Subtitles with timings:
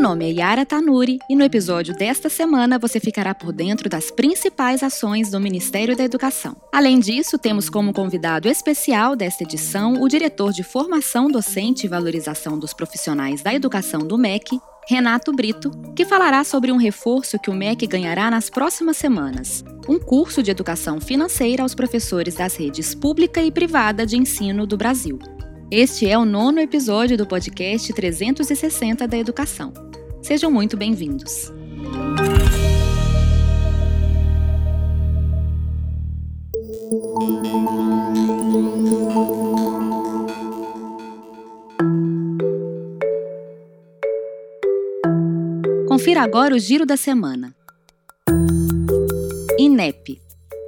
[0.00, 4.82] nome é Yara Tanuri e no episódio desta semana você ficará por dentro das principais
[4.82, 6.56] ações do Ministério da Educação.
[6.72, 12.58] Além disso, temos como convidado especial desta edição o diretor de Formação Docente e Valorização
[12.58, 14.58] dos Profissionais da Educação do MEC,
[14.88, 19.98] Renato Brito, que falará sobre um reforço que o MEC ganhará nas próximas semanas: um
[19.98, 25.18] curso de educação financeira aos professores das redes pública e privada de ensino do Brasil.
[25.70, 29.89] Este é o nono episódio do podcast 360 da Educação.
[30.22, 31.52] Sejam muito bem-vindos.
[45.88, 47.54] Confira agora o giro da semana.
[49.58, 50.20] INEP.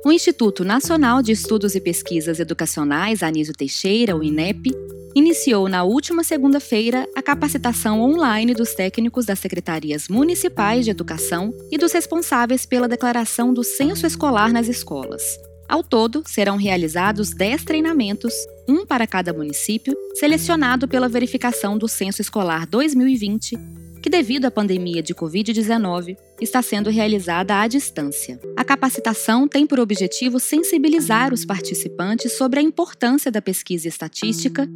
[0.05, 4.73] O Instituto Nacional de Estudos e Pesquisas Educacionais Anísio Teixeira, o INEP,
[5.15, 11.77] iniciou na última segunda-feira a capacitação online dos técnicos das secretarias municipais de educação e
[11.77, 15.23] dos responsáveis pela declaração do censo escolar nas escolas.
[15.69, 18.33] Ao todo, serão realizados 10 treinamentos,
[18.69, 23.59] um para cada município, selecionado pela verificação do Censo Escolar 2020,
[24.03, 28.39] que, devido à pandemia de Covid-19, está sendo realizada à distância.
[28.55, 34.69] A capacitação tem por objetivo sensibilizar os participantes sobre a importância da pesquisa estatística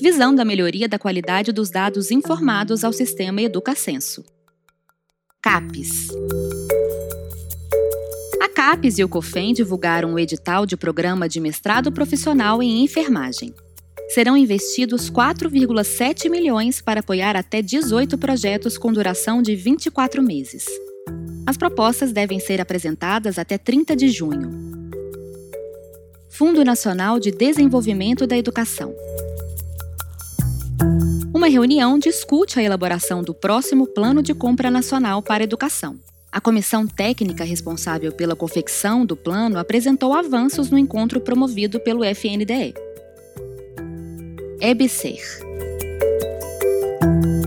[0.00, 4.24] visando a melhoria da qualidade dos dados informados ao sistema EducaCenso.
[5.42, 6.08] CAPES
[8.40, 13.54] A CAPES e o COFEM divulgaram o edital de programa de mestrado profissional em enfermagem.
[14.10, 20.64] Serão investidos 4,7 milhões para apoiar até 18 projetos com duração de 24 meses.
[21.46, 24.50] As propostas devem ser apresentadas até 30 de junho.
[26.28, 28.94] Fundo Nacional de Desenvolvimento da Educação.
[31.40, 35.98] Uma reunião discute a elaboração do próximo Plano de Compra Nacional para a Educação.
[36.30, 42.74] A comissão técnica responsável pela confecção do plano apresentou avanços no encontro promovido pelo FNDE.
[44.60, 45.18] EBSER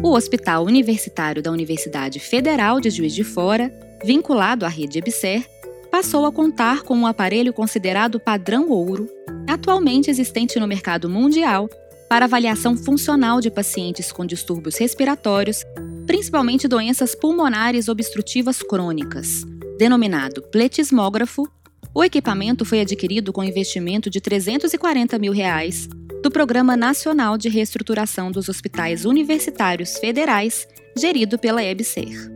[0.02, 3.72] O Hospital Universitário da Universidade Federal de Juiz de Fora,
[4.04, 5.48] vinculado à rede EBSER,
[5.92, 9.08] passou a contar com um aparelho considerado padrão ouro,
[9.48, 11.70] atualmente existente no mercado mundial
[12.14, 15.64] para avaliação funcional de pacientes com distúrbios respiratórios,
[16.06, 19.44] principalmente doenças pulmonares obstrutivas crônicas.
[19.80, 21.52] Denominado pletismógrafo,
[21.92, 25.90] o equipamento foi adquirido com investimento de 340 mil reais
[26.22, 32.32] do Programa Nacional de Reestruturação dos Hospitais Universitários Federais, gerido pela EBSER.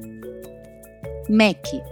[1.30, 1.84] MEC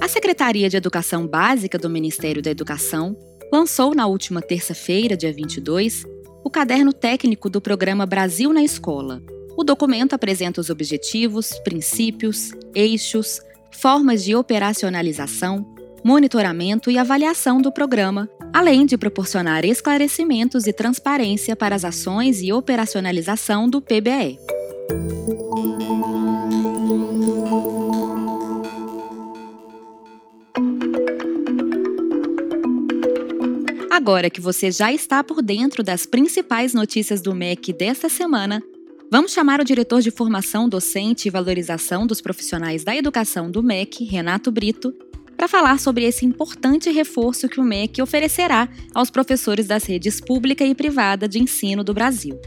[0.00, 3.16] A Secretaria de Educação Básica do Ministério da Educação
[3.52, 6.04] lançou na última terça-feira, dia 22,
[6.44, 9.22] o caderno técnico do programa Brasil na Escola.
[9.56, 13.40] O documento apresenta os objetivos, princípios, eixos,
[13.70, 15.66] formas de operacionalização,
[16.04, 22.52] monitoramento e avaliação do programa, além de proporcionar esclarecimentos e transparência para as ações e
[22.52, 24.38] operacionalização do PBE.
[34.06, 38.62] Agora que você já está por dentro das principais notícias do MEC desta semana,
[39.10, 44.04] vamos chamar o diretor de formação docente e valorização dos profissionais da educação do MEC,
[44.04, 44.94] Renato Brito,
[45.36, 50.64] para falar sobre esse importante reforço que o MEC oferecerá aos professores das redes pública
[50.64, 52.40] e privada de ensino do Brasil.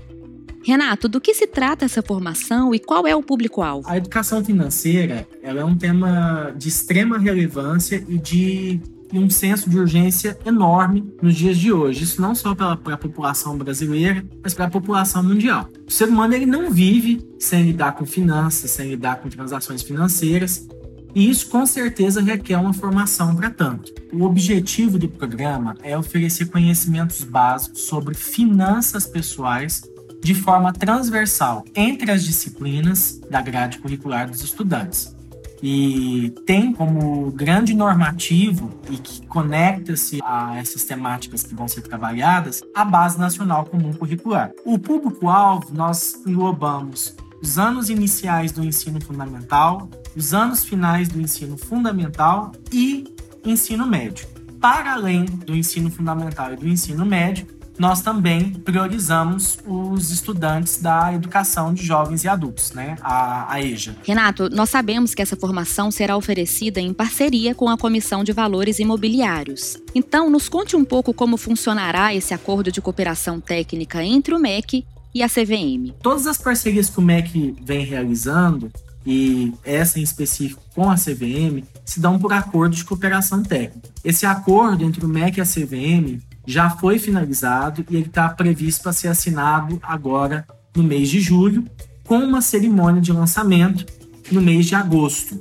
[0.63, 3.85] Renato, do que se trata essa formação e qual é o público-alvo?
[3.89, 8.79] A educação financeira é um tema de extrema relevância e de
[9.11, 12.03] e um senso de urgência enorme nos dias de hoje.
[12.03, 15.69] Isso não só para a população brasileira, mas para a população mundial.
[15.87, 20.67] O ser humano ele não vive sem lidar com finanças, sem lidar com transações financeiras.
[21.15, 23.91] E isso com certeza requer uma formação para tanto.
[24.13, 29.81] O objetivo do programa é oferecer conhecimentos básicos sobre finanças pessoais
[30.21, 35.17] de forma transversal entre as disciplinas da grade curricular dos estudantes
[35.61, 42.61] e tem como grande normativo e que conecta-se a essas temáticas que vão ser trabalhadas
[42.73, 44.51] a Base Nacional Comum Curricular.
[44.65, 51.57] O público-alvo nós englobamos os anos iniciais do ensino fundamental, os anos finais do ensino
[51.57, 53.13] fundamental e
[53.45, 54.27] ensino médio.
[54.59, 57.47] Para além do ensino fundamental e do ensino médio,
[57.79, 62.97] nós também priorizamos os estudantes da educação de jovens e adultos, né?
[63.01, 63.95] A, a EJA.
[64.03, 68.79] Renato, nós sabemos que essa formação será oferecida em parceria com a Comissão de Valores
[68.79, 69.77] Imobiliários.
[69.95, 74.85] Então, nos conte um pouco como funcionará esse acordo de cooperação técnica entre o MEC
[75.15, 75.93] e a CVM.
[76.03, 78.69] Todas as parcerias que o MEC vem realizando,
[79.05, 83.89] e essa em específico com a CVM, se dão por acordo de cooperação técnica.
[84.03, 88.81] Esse acordo entre o MEC e a CVM já foi finalizado e ele está previsto
[88.81, 91.63] para ser assinado agora no mês de julho,
[92.05, 93.85] com uma cerimônia de lançamento
[94.31, 95.39] no mês de agosto.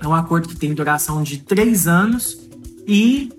[0.00, 2.38] É um acordo que tem duração de três anos
[2.88, 3.30] e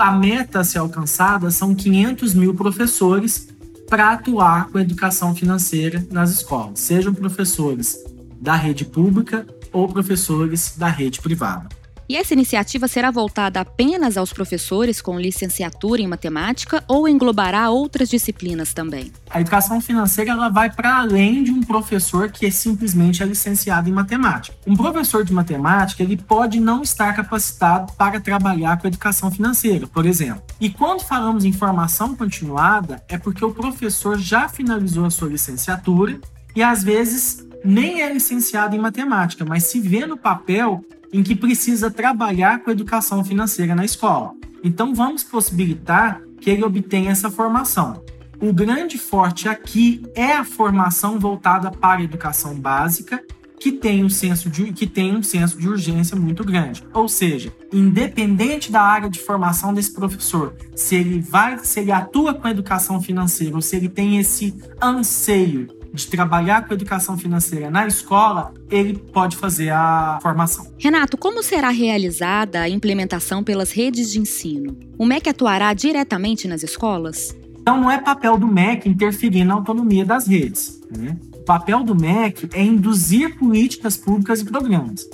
[0.00, 3.48] a meta a ser alcançada são 500 mil professores
[3.88, 7.96] para atuar com educação financeira nas escolas, sejam professores
[8.40, 11.77] da rede pública ou professores da rede privada.
[12.10, 18.08] E essa iniciativa será voltada apenas aos professores com licenciatura em matemática ou englobará outras
[18.08, 19.12] disciplinas também?
[19.28, 23.90] A educação financeira ela vai para além de um professor que é simplesmente é licenciado
[23.90, 24.56] em matemática.
[24.66, 30.06] Um professor de matemática ele pode não estar capacitado para trabalhar com educação financeira, por
[30.06, 30.42] exemplo.
[30.58, 36.18] E quando falamos em formação continuada, é porque o professor já finalizou a sua licenciatura
[36.56, 40.82] e às vezes nem é licenciado em matemática, mas se vê no papel
[41.12, 44.34] em que precisa trabalhar com educação financeira na escola.
[44.62, 48.02] Então vamos possibilitar que ele obtenha essa formação.
[48.40, 53.22] O grande forte aqui é a formação voltada para a educação básica,
[53.58, 56.84] que tem um senso de, que tem um senso de urgência muito grande.
[56.94, 62.34] Ou seja, independente da área de formação desse professor, se ele vai, se ele atua
[62.34, 67.70] com a educação financeira ou se ele tem esse anseio de trabalhar com educação financeira
[67.70, 70.66] na escola, ele pode fazer a formação.
[70.78, 74.78] Renato, como será realizada a implementação pelas redes de ensino?
[74.98, 77.34] O MEC atuará diretamente nas escolas?
[77.60, 80.80] Então, não é papel do MEC interferir na autonomia das redes.
[80.96, 81.16] Né?
[81.34, 85.08] O papel do MEC é induzir políticas públicas e programas.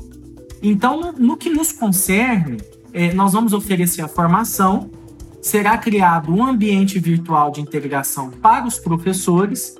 [0.62, 2.58] Então, no que nos concerne,
[2.92, 4.90] é, nós vamos oferecer a formação,
[5.42, 9.74] será criado um ambiente virtual de integração para os professores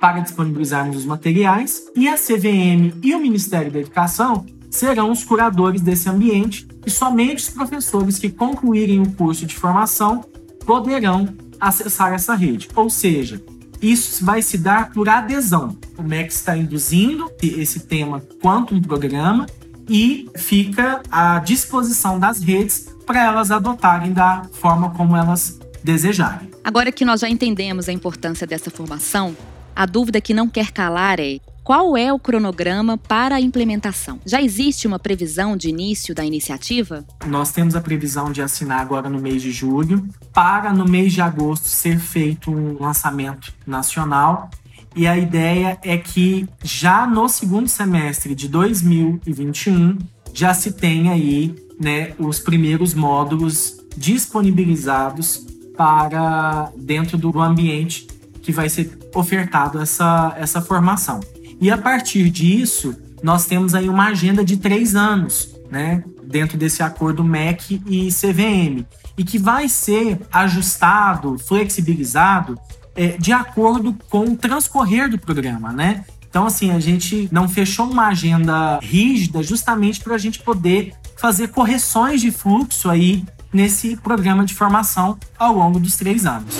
[0.00, 5.82] para disponibilizarmos os materiais, e a CVM e o Ministério da Educação serão os curadores
[5.82, 10.24] desse ambiente e somente os professores que concluírem o curso de formação
[10.64, 11.28] poderão
[11.60, 12.68] acessar essa rede.
[12.74, 13.42] Ou seja,
[13.82, 15.76] isso vai se dar por adesão.
[15.98, 19.46] O MEC está induzindo esse tema quanto um programa
[19.88, 26.48] e fica à disposição das redes para elas adotarem da forma como elas desejarem.
[26.62, 29.34] Agora que nós já entendemos a importância dessa formação,
[29.80, 34.20] a dúvida que não quer calar é: qual é o cronograma para a implementação?
[34.26, 37.02] Já existe uma previsão de início da iniciativa?
[37.26, 41.22] Nós temos a previsão de assinar agora no mês de julho, para no mês de
[41.22, 44.50] agosto ser feito um lançamento nacional.
[44.94, 49.96] E a ideia é que já no segundo semestre de 2021
[50.34, 58.68] já se tenha aí né, os primeiros módulos disponibilizados para dentro do ambiente que vai
[58.68, 61.20] ser ofertado essa, essa formação.
[61.60, 66.02] E a partir disso, nós temos aí uma agenda de três anos, né?
[66.24, 68.86] Dentro desse acordo MEC e CVM,
[69.18, 72.58] e que vai ser ajustado, flexibilizado
[72.94, 76.04] é, de acordo com o transcorrer do programa, né?
[76.28, 81.48] Então, assim, a gente não fechou uma agenda rígida justamente para a gente poder fazer
[81.48, 86.54] correções de fluxo aí nesse programa de formação ao longo dos três anos.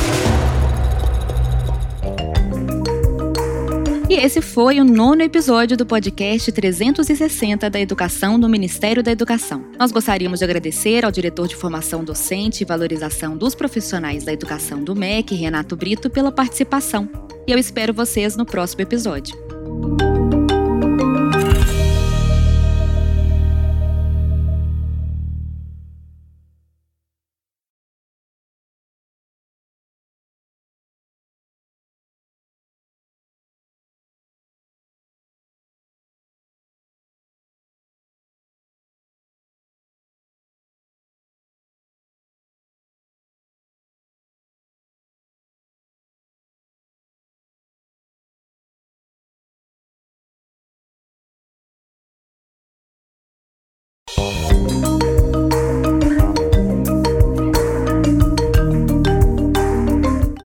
[4.11, 9.64] E esse foi o nono episódio do podcast 360 da Educação do Ministério da Educação.
[9.79, 14.83] Nós gostaríamos de agradecer ao diretor de formação docente e valorização dos profissionais da educação
[14.83, 17.09] do MEC, Renato Brito, pela participação.
[17.47, 19.38] E eu espero vocês no próximo episódio.